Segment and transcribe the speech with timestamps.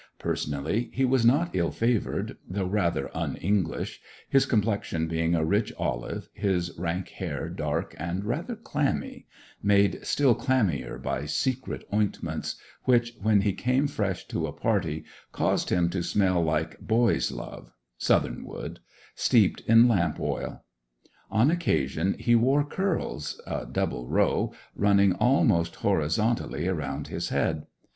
[0.17, 5.71] Personally he was not ill favoured, though rather un English, his complexion being a rich
[5.77, 13.41] olive, his rank hair dark and rather clammy—made still clammier by secret ointments, which, when
[13.41, 18.79] he came fresh to a party, caused him to smell like 'boys' love' (southernwood)
[19.13, 20.63] steeped in lamp oil.
[21.29, 27.67] On occasion he wore curls—a double row—running almost horizontally around his head.